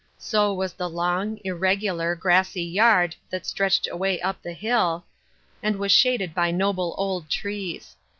So 0.17 0.51
was 0.51 0.73
the 0.73 0.89
long, 0.89 1.37
irregular, 1.45 2.15
grassy 2.15 2.63
yard 2.63 3.15
that 3.29 3.45
stretched 3.45 3.87
away 3.87 4.19
up 4.19 4.41
the 4.41 4.53
hill, 4.53 5.05
and 5.61 5.75
was 5.75 5.91
shaded 5.91 6.33
by 6.33 6.49
noble 6.49 6.95
old 6.97 7.29
trees. 7.29 7.95